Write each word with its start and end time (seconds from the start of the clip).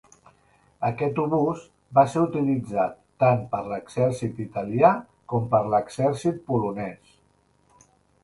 Aquest 0.87 1.19
obús 1.23 1.59
va 1.97 2.03
ser 2.13 2.21
utilitzat 2.27 2.95
tant 3.23 3.43
per 3.51 3.59
l'exèrcit 3.73 4.41
italià 4.45 4.91
com 5.33 5.45
per 5.53 5.61
l'exèrcit 5.75 6.43
polonès. 6.49 7.13